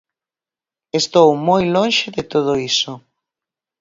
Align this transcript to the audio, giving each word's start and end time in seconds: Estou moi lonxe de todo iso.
Estou 1.01 1.29
moi 1.47 1.63
lonxe 1.75 2.07
de 2.17 2.23
todo 2.33 2.51
iso. 2.71 2.93